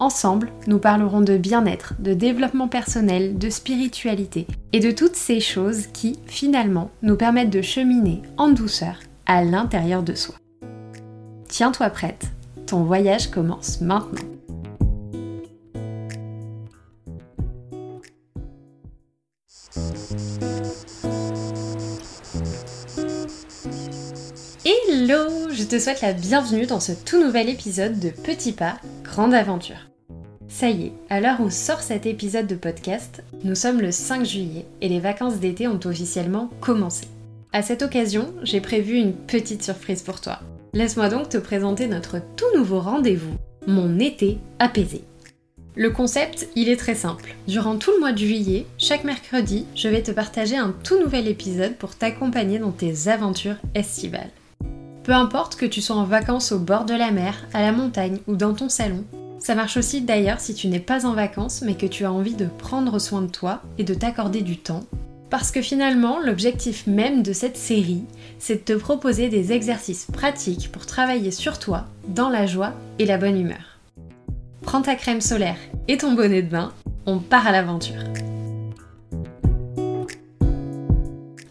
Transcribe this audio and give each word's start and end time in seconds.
Ensemble, 0.00 0.52
nous 0.68 0.78
parlerons 0.78 1.22
de 1.22 1.36
bien-être, 1.36 1.94
de 1.98 2.14
développement 2.14 2.68
personnel, 2.68 3.36
de 3.36 3.50
spiritualité 3.50 4.46
et 4.72 4.78
de 4.78 4.92
toutes 4.92 5.16
ces 5.16 5.40
choses 5.40 5.88
qui, 5.88 6.20
finalement, 6.26 6.92
nous 7.02 7.16
permettent 7.16 7.50
de 7.50 7.62
cheminer 7.62 8.22
en 8.36 8.48
douceur 8.48 9.00
à 9.26 9.42
l'intérieur 9.42 10.04
de 10.04 10.14
soi. 10.14 10.36
Tiens-toi 11.48 11.90
prête, 11.90 12.26
ton 12.66 12.84
voyage 12.84 13.28
commence 13.28 13.80
maintenant. 13.80 14.20
Hello, 24.64 25.50
je 25.50 25.64
te 25.64 25.78
souhaite 25.80 26.02
la 26.02 26.12
bienvenue 26.12 26.66
dans 26.66 26.78
ce 26.78 26.92
tout 26.92 27.20
nouvel 27.20 27.48
épisode 27.48 27.98
de 27.98 28.10
Petit 28.10 28.52
Pas, 28.52 28.76
Grande 29.02 29.34
Aventure. 29.34 29.88
Ça 30.48 30.70
y 30.70 30.86
est, 30.86 30.92
à 31.10 31.20
l'heure 31.20 31.40
où 31.40 31.50
sort 31.50 31.80
cet 31.80 32.06
épisode 32.06 32.46
de 32.46 32.54
podcast, 32.54 33.22
nous 33.44 33.54
sommes 33.54 33.82
le 33.82 33.92
5 33.92 34.24
juillet 34.24 34.64
et 34.80 34.88
les 34.88 34.98
vacances 34.98 35.36
d'été 35.36 35.68
ont 35.68 35.78
officiellement 35.84 36.48
commencé. 36.60 37.06
À 37.52 37.60
cette 37.60 37.82
occasion, 37.82 38.32
j'ai 38.42 38.62
prévu 38.62 38.96
une 38.96 39.12
petite 39.12 39.62
surprise 39.62 40.02
pour 40.02 40.22
toi. 40.22 40.40
Laisse-moi 40.72 41.10
donc 41.10 41.28
te 41.28 41.36
présenter 41.36 41.86
notre 41.86 42.18
tout 42.36 42.56
nouveau 42.56 42.80
rendez-vous, 42.80 43.36
mon 43.66 43.98
été 43.98 44.38
apaisé. 44.58 45.04
Le 45.76 45.90
concept, 45.90 46.48
il 46.56 46.70
est 46.70 46.76
très 46.76 46.94
simple. 46.94 47.36
Durant 47.46 47.76
tout 47.76 47.92
le 47.92 48.00
mois 48.00 48.12
de 48.12 48.18
juillet, 48.18 48.66
chaque 48.78 49.04
mercredi, 49.04 49.66
je 49.74 49.88
vais 49.88 50.02
te 50.02 50.10
partager 50.10 50.56
un 50.56 50.74
tout 50.82 50.98
nouvel 50.98 51.28
épisode 51.28 51.76
pour 51.76 51.94
t'accompagner 51.94 52.58
dans 52.58 52.72
tes 52.72 53.08
aventures 53.08 53.58
estivales. 53.74 54.30
Peu 55.04 55.12
importe 55.12 55.56
que 55.56 55.66
tu 55.66 55.82
sois 55.82 55.96
en 55.96 56.04
vacances 56.04 56.52
au 56.52 56.58
bord 56.58 56.84
de 56.84 56.94
la 56.94 57.10
mer, 57.10 57.46
à 57.52 57.60
la 57.60 57.72
montagne 57.72 58.18
ou 58.26 58.34
dans 58.34 58.54
ton 58.54 58.68
salon, 58.68 59.04
ça 59.48 59.54
marche 59.54 59.78
aussi 59.78 60.02
d'ailleurs 60.02 60.40
si 60.40 60.52
tu 60.52 60.68
n'es 60.68 60.78
pas 60.78 61.06
en 61.06 61.14
vacances 61.14 61.62
mais 61.62 61.72
que 61.72 61.86
tu 61.86 62.04
as 62.04 62.12
envie 62.12 62.34
de 62.34 62.44
prendre 62.44 62.98
soin 62.98 63.22
de 63.22 63.30
toi 63.30 63.62
et 63.78 63.82
de 63.82 63.94
t'accorder 63.94 64.42
du 64.42 64.58
temps. 64.58 64.84
Parce 65.30 65.50
que 65.50 65.62
finalement, 65.62 66.20
l'objectif 66.20 66.86
même 66.86 67.22
de 67.22 67.32
cette 67.32 67.56
série, 67.56 68.04
c'est 68.38 68.56
de 68.56 68.74
te 68.74 68.78
proposer 68.78 69.30
des 69.30 69.52
exercices 69.52 70.04
pratiques 70.12 70.70
pour 70.70 70.84
travailler 70.84 71.30
sur 71.30 71.58
toi, 71.58 71.86
dans 72.08 72.28
la 72.28 72.44
joie 72.44 72.74
et 72.98 73.06
la 73.06 73.16
bonne 73.16 73.40
humeur. 73.40 73.78
Prends 74.60 74.82
ta 74.82 74.96
crème 74.96 75.22
solaire 75.22 75.56
et 75.88 75.96
ton 75.96 76.12
bonnet 76.12 76.42
de 76.42 76.50
bain, 76.50 76.74
on 77.06 77.18
part 77.18 77.46
à 77.46 77.52
l'aventure. 77.52 78.04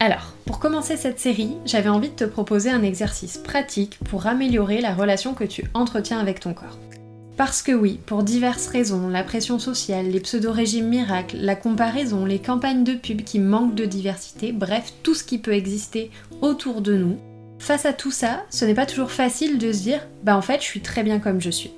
Alors, 0.00 0.32
pour 0.46 0.60
commencer 0.60 0.96
cette 0.96 1.20
série, 1.20 1.58
j'avais 1.66 1.90
envie 1.90 2.08
de 2.08 2.14
te 2.14 2.24
proposer 2.24 2.70
un 2.70 2.84
exercice 2.84 3.36
pratique 3.36 3.98
pour 4.08 4.26
améliorer 4.26 4.80
la 4.80 4.94
relation 4.94 5.34
que 5.34 5.44
tu 5.44 5.64
entretiens 5.74 6.20
avec 6.20 6.40
ton 6.40 6.54
corps. 6.54 6.78
Parce 7.36 7.62
que 7.62 7.72
oui, 7.72 7.98
pour 8.04 8.22
diverses 8.22 8.66
raisons, 8.66 9.08
la 9.08 9.24
pression 9.24 9.58
sociale, 9.58 10.10
les 10.10 10.20
pseudo-régimes 10.20 10.88
miracles, 10.88 11.38
la 11.40 11.56
comparaison, 11.56 12.26
les 12.26 12.38
campagnes 12.38 12.84
de 12.84 12.94
pub 12.94 13.22
qui 13.22 13.38
manquent 13.38 13.74
de 13.74 13.86
diversité, 13.86 14.52
bref, 14.52 14.92
tout 15.02 15.14
ce 15.14 15.24
qui 15.24 15.38
peut 15.38 15.54
exister 15.54 16.10
autour 16.42 16.82
de 16.82 16.94
nous, 16.94 17.18
face 17.58 17.86
à 17.86 17.92
tout 17.92 18.10
ça, 18.10 18.44
ce 18.50 18.64
n'est 18.64 18.74
pas 18.74 18.86
toujours 18.86 19.12
facile 19.12 19.56
de 19.58 19.72
se 19.72 19.82
dire 19.82 20.06
bah 20.24 20.36
en 20.36 20.42
fait 20.42 20.60
je 20.60 20.66
suis 20.66 20.80
très 20.80 21.02
bien 21.04 21.20
comme 21.20 21.40
je 21.40 21.50
suis. 21.50 21.70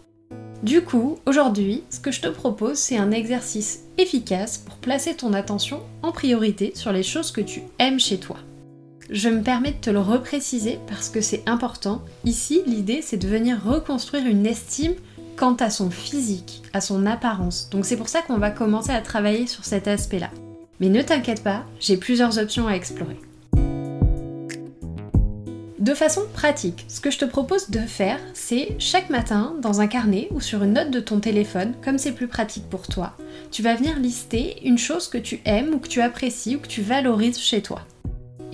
Du 0.62 0.80
coup, 0.80 1.18
aujourd'hui, 1.26 1.82
ce 1.90 2.00
que 2.00 2.10
je 2.10 2.22
te 2.22 2.28
propose, 2.28 2.78
c'est 2.78 2.96
un 2.96 3.10
exercice 3.10 3.80
efficace 3.98 4.56
pour 4.56 4.76
placer 4.76 5.14
ton 5.14 5.34
attention 5.34 5.82
en 6.02 6.10
priorité 6.10 6.72
sur 6.74 6.90
les 6.90 7.02
choses 7.02 7.32
que 7.32 7.42
tu 7.42 7.60
aimes 7.78 8.00
chez 8.00 8.18
toi. 8.18 8.38
Je 9.10 9.28
me 9.28 9.42
permets 9.42 9.72
de 9.72 9.80
te 9.80 9.90
le 9.90 10.00
repréciser 10.00 10.78
parce 10.86 11.10
que 11.10 11.20
c'est 11.20 11.42
important. 11.46 12.00
Ici, 12.24 12.62
l'idée, 12.66 13.02
c'est 13.02 13.18
de 13.18 13.28
venir 13.28 13.62
reconstruire 13.62 14.26
une 14.26 14.46
estime 14.46 14.94
quant 15.36 15.54
à 15.54 15.70
son 15.70 15.90
physique, 15.90 16.62
à 16.72 16.80
son 16.80 17.06
apparence. 17.06 17.68
Donc 17.70 17.84
c'est 17.84 17.96
pour 17.96 18.08
ça 18.08 18.22
qu'on 18.22 18.38
va 18.38 18.50
commencer 18.50 18.92
à 18.92 19.00
travailler 19.00 19.46
sur 19.46 19.64
cet 19.64 19.88
aspect-là. 19.88 20.30
Mais 20.80 20.88
ne 20.88 21.02
t'inquiète 21.02 21.42
pas, 21.42 21.64
j'ai 21.80 21.96
plusieurs 21.96 22.38
options 22.38 22.66
à 22.66 22.72
explorer. 22.72 23.18
De 25.84 25.92
façon 25.92 26.22
pratique, 26.32 26.86
ce 26.88 26.98
que 26.98 27.10
je 27.10 27.18
te 27.18 27.26
propose 27.26 27.68
de 27.68 27.80
faire, 27.80 28.18
c'est 28.32 28.74
chaque 28.78 29.10
matin, 29.10 29.54
dans 29.60 29.82
un 29.82 29.86
carnet 29.86 30.28
ou 30.30 30.40
sur 30.40 30.62
une 30.62 30.72
note 30.72 30.90
de 30.90 30.98
ton 30.98 31.20
téléphone, 31.20 31.74
comme 31.84 31.98
c'est 31.98 32.12
plus 32.12 32.26
pratique 32.26 32.70
pour 32.70 32.86
toi, 32.86 33.14
tu 33.50 33.60
vas 33.60 33.74
venir 33.74 33.98
lister 33.98 34.66
une 34.66 34.78
chose 34.78 35.08
que 35.08 35.18
tu 35.18 35.42
aimes 35.44 35.74
ou 35.74 35.78
que 35.78 35.88
tu 35.88 36.00
apprécies 36.00 36.56
ou 36.56 36.60
que 36.60 36.68
tu 36.68 36.80
valorises 36.80 37.38
chez 37.38 37.60
toi. 37.60 37.82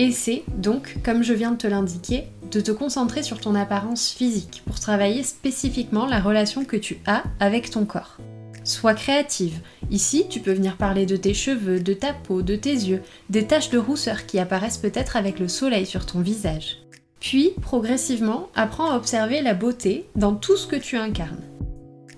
Et 0.00 0.10
c'est 0.10 0.42
donc, 0.56 0.96
comme 1.04 1.22
je 1.22 1.32
viens 1.32 1.52
de 1.52 1.56
te 1.56 1.68
l'indiquer, 1.68 2.26
de 2.50 2.60
te 2.60 2.70
concentrer 2.70 3.22
sur 3.22 3.40
ton 3.40 3.54
apparence 3.54 4.10
physique 4.10 4.62
pour 4.66 4.80
travailler 4.80 5.22
spécifiquement 5.22 6.06
la 6.06 6.20
relation 6.20 6.64
que 6.64 6.76
tu 6.76 6.98
as 7.06 7.22
avec 7.38 7.70
ton 7.70 7.84
corps. 7.84 8.18
Sois 8.64 8.94
créative. 8.94 9.60
Ici, 9.90 10.26
tu 10.28 10.40
peux 10.40 10.52
venir 10.52 10.76
parler 10.76 11.06
de 11.06 11.16
tes 11.16 11.34
cheveux, 11.34 11.80
de 11.80 11.94
ta 11.94 12.12
peau, 12.12 12.42
de 12.42 12.56
tes 12.56 12.72
yeux, 12.72 13.02
des 13.30 13.46
taches 13.46 13.70
de 13.70 13.78
rousseur 13.78 14.26
qui 14.26 14.38
apparaissent 14.38 14.78
peut-être 14.78 15.16
avec 15.16 15.38
le 15.38 15.48
soleil 15.48 15.86
sur 15.86 16.06
ton 16.06 16.20
visage. 16.20 16.78
Puis, 17.20 17.52
progressivement, 17.60 18.48
apprends 18.54 18.90
à 18.90 18.96
observer 18.96 19.42
la 19.42 19.54
beauté 19.54 20.06
dans 20.16 20.34
tout 20.34 20.56
ce 20.56 20.66
que 20.66 20.76
tu 20.76 20.96
incarnes. 20.96 21.44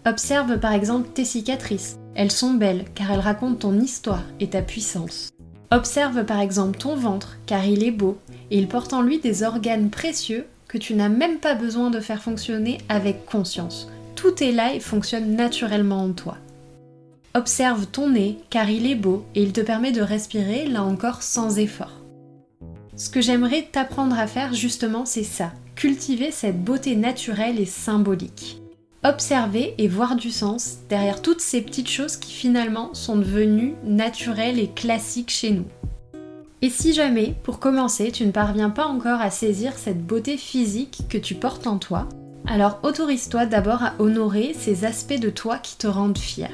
Observe 0.05 0.59
par 0.59 0.73
exemple 0.73 1.09
tes 1.15 1.25
cicatrices. 1.25 1.99
Elles 2.15 2.33
sont 2.33 2.55
belles 2.55 2.85
car 2.95 3.11
elles 3.11 3.21
racontent 3.21 3.69
ton 3.69 3.79
histoire 3.79 4.25
et 4.41 4.49
ta 4.49 4.63
puissance. 4.63 5.31
Observe 5.71 6.25
par 6.25 6.41
exemple 6.41 6.79
ton 6.79 6.97
ventre 6.97 7.39
car 7.47 7.65
il 7.65 7.85
est 7.85 7.93
beau 7.93 8.19
et 8.51 8.59
il 8.59 8.69
porte 8.69 8.93
en 8.93 9.03
lui 9.03 9.19
des 9.19 9.43
organes 9.43 9.91
précieux 9.91 10.47
que 10.69 10.79
tu 10.79 10.95
n'as 10.95 11.09
même 11.09 11.39
pas 11.39 11.55
besoin 11.55 11.91
de 11.91 12.01
faire 12.01 12.23
fonctionner 12.23 12.79
avec 12.89 13.27
conscience. 13.27 13.89
Tout 14.17 14.43
est 14.43 14.53
là 14.53 14.75
et 14.75 14.81
fonctionne 14.81 15.37
naturellement 15.37 16.03
en 16.03 16.13
toi. 16.13 16.39
Observe 17.35 17.87
ton 17.87 18.11
nez 18.11 18.39
car 18.51 18.71
il 18.71 18.87
est 18.87 18.95
beau 18.95 19.25
et 19.35 19.43
il 19.43 19.53
te 19.53 19.61
permet 19.61 19.93
de 19.93 20.03
respirer 20.03 20.67
là 20.67 20.83
encore 20.83 21.23
sans 21.23 21.59
effort. 21.59 22.03
Ce 22.95 23.09
que 23.09 23.21
j'aimerais 23.21 23.69
t'apprendre 23.73 24.19
à 24.19 24.27
faire 24.27 24.53
justement 24.53 25.07
c'est 25.07 25.23
ça, 25.23 25.53
cultiver 25.75 26.31
cette 26.31 26.63
beauté 26.63 26.95
naturelle 26.95 27.59
et 27.59 27.67
symbolique. 27.67 28.61
Observer 29.05 29.75
et 29.79 29.89
voir 29.89 30.15
du 30.15 30.31
sens 30.31 30.77
derrière 30.89 31.23
toutes 31.23 31.41
ces 31.41 31.61
petites 31.61 31.91
choses 31.91 32.17
qui 32.17 32.33
finalement 32.33 32.95
sont 32.95 33.17
devenues 33.17 33.75
naturelles 33.85 34.59
et 34.59 34.69
classiques 34.69 35.31
chez 35.31 35.51
nous. 35.51 35.67
Et 36.65 36.71
si 36.71 36.93
jamais, 36.93 37.35
pour 37.43 37.59
commencer, 37.59 38.13
tu 38.13 38.25
ne 38.25 38.31
parviens 38.31 38.71
pas 38.71 38.87
encore 38.87 39.21
à 39.21 39.31
saisir 39.31 39.73
cette 39.77 40.07
beauté 40.07 40.37
physique 40.37 41.03
que 41.09 41.19
tu 41.19 41.35
portes 41.35 41.67
en 41.67 41.77
toi, 41.77 42.09
alors 42.47 42.79
autorise-toi 42.85 43.47
d'abord 43.47 43.83
à 43.83 43.95
honorer 43.99 44.55
ces 44.57 44.85
aspects 44.85 45.19
de 45.19 45.29
toi 45.29 45.59
qui 45.59 45.77
te 45.77 45.89
rendent 45.89 46.19
fier. 46.19 46.51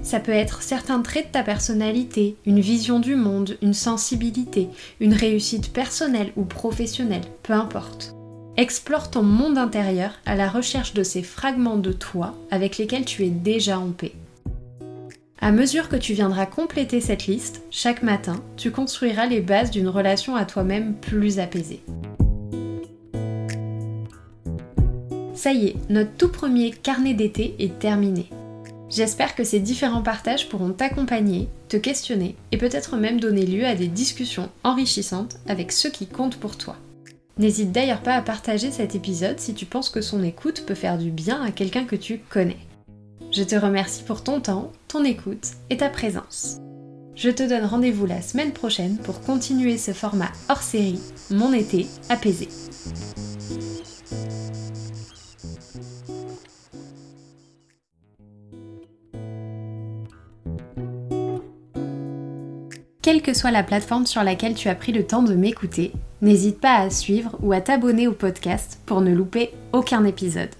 Ça 0.00 0.18
peut 0.18 0.32
être 0.32 0.62
certains 0.62 1.02
traits 1.02 1.26
de 1.26 1.32
ta 1.32 1.42
personnalité, 1.42 2.36
une 2.46 2.60
vision 2.60 3.00
du 3.00 3.16
monde, 3.16 3.58
une 3.60 3.74
sensibilité, 3.74 4.68
une 4.98 5.12
réussite 5.12 5.74
personnelle 5.74 6.32
ou 6.36 6.44
professionnelle, 6.44 7.24
peu 7.42 7.52
importe. 7.52 8.14
Explore 8.56 9.10
ton 9.10 9.22
monde 9.22 9.58
intérieur 9.58 10.12
à 10.24 10.36
la 10.36 10.48
recherche 10.48 10.94
de 10.94 11.02
ces 11.02 11.22
fragments 11.22 11.76
de 11.76 11.92
toi 11.92 12.34
avec 12.50 12.78
lesquels 12.78 13.04
tu 13.04 13.24
es 13.24 13.30
déjà 13.30 13.78
en 13.78 13.90
paix. 13.90 14.14
À 15.44 15.52
mesure 15.52 15.90
que 15.90 15.96
tu 15.96 16.14
viendras 16.14 16.46
compléter 16.46 17.02
cette 17.02 17.26
liste, 17.26 17.64
chaque 17.70 18.02
matin, 18.02 18.42
tu 18.56 18.70
construiras 18.70 19.26
les 19.26 19.42
bases 19.42 19.70
d'une 19.70 19.88
relation 19.88 20.36
à 20.36 20.46
toi-même 20.46 20.94
plus 20.94 21.38
apaisée. 21.38 21.82
Ça 25.34 25.52
y 25.52 25.66
est, 25.66 25.76
notre 25.90 26.12
tout 26.16 26.30
premier 26.30 26.70
carnet 26.70 27.12
d'été 27.12 27.56
est 27.58 27.78
terminé. 27.78 28.30
J'espère 28.88 29.34
que 29.34 29.44
ces 29.44 29.60
différents 29.60 30.00
partages 30.00 30.48
pourront 30.48 30.72
t'accompagner, 30.72 31.50
te 31.68 31.76
questionner 31.76 32.36
et 32.50 32.56
peut-être 32.56 32.96
même 32.96 33.20
donner 33.20 33.44
lieu 33.44 33.66
à 33.66 33.74
des 33.74 33.88
discussions 33.88 34.48
enrichissantes 34.62 35.36
avec 35.46 35.72
ceux 35.72 35.90
qui 35.90 36.06
comptent 36.06 36.40
pour 36.40 36.56
toi. 36.56 36.76
N'hésite 37.36 37.70
d'ailleurs 37.70 38.00
pas 38.00 38.14
à 38.14 38.22
partager 38.22 38.70
cet 38.70 38.94
épisode 38.94 39.38
si 39.38 39.52
tu 39.52 39.66
penses 39.66 39.90
que 39.90 40.00
son 40.00 40.22
écoute 40.22 40.64
peut 40.66 40.74
faire 40.74 40.96
du 40.96 41.10
bien 41.10 41.42
à 41.42 41.50
quelqu'un 41.50 41.84
que 41.84 41.96
tu 41.96 42.20
connais. 42.30 42.56
Je 43.36 43.42
te 43.42 43.56
remercie 43.56 44.04
pour 44.04 44.22
ton 44.22 44.38
temps, 44.38 44.70
ton 44.86 45.02
écoute 45.02 45.54
et 45.68 45.78
ta 45.78 45.88
présence. 45.88 46.58
Je 47.16 47.30
te 47.30 47.42
donne 47.42 47.64
rendez-vous 47.64 48.06
la 48.06 48.22
semaine 48.22 48.52
prochaine 48.52 48.96
pour 48.98 49.20
continuer 49.22 49.76
ce 49.76 49.90
format 49.90 50.30
hors 50.48 50.62
série, 50.62 51.00
Mon 51.32 51.52
été 51.52 51.88
apaisé. 52.08 52.46
Quelle 63.02 63.20
que 63.20 63.34
soit 63.34 63.50
la 63.50 63.64
plateforme 63.64 64.06
sur 64.06 64.22
laquelle 64.22 64.54
tu 64.54 64.68
as 64.68 64.76
pris 64.76 64.92
le 64.92 65.04
temps 65.04 65.24
de 65.24 65.34
m'écouter, 65.34 65.90
n'hésite 66.22 66.60
pas 66.60 66.76
à 66.76 66.88
suivre 66.88 67.36
ou 67.42 67.52
à 67.52 67.60
t'abonner 67.60 68.06
au 68.06 68.12
podcast 68.12 68.78
pour 68.86 69.00
ne 69.00 69.12
louper 69.12 69.50
aucun 69.72 70.04
épisode. 70.04 70.50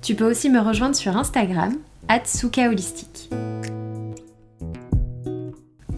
Tu 0.00 0.14
peux 0.14 0.28
aussi 0.30 0.48
me 0.48 0.60
rejoindre 0.60 0.96
sur 0.96 1.18
Instagram, 1.18 1.76
@soukaholistique. 2.24 3.30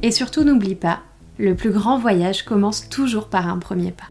Et 0.02 0.10
surtout 0.10 0.44
n'oublie 0.44 0.74
pas, 0.74 1.00
le 1.38 1.54
plus 1.54 1.70
grand 1.70 1.98
voyage 1.98 2.44
commence 2.44 2.88
toujours 2.88 3.28
par 3.28 3.48
un 3.48 3.58
premier 3.58 3.92
pas. 3.92 4.08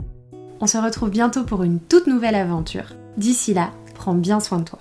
On 0.61 0.67
se 0.67 0.77
retrouve 0.77 1.09
bientôt 1.09 1.43
pour 1.43 1.63
une 1.63 1.79
toute 1.79 2.07
nouvelle 2.07 2.35
aventure. 2.35 2.93
D'ici 3.17 3.53
là, 3.53 3.71
prends 3.93 4.13
bien 4.13 4.39
soin 4.39 4.59
de 4.59 4.63
toi. 4.65 4.79